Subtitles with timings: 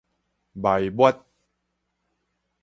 [0.55, 1.13] 埋沒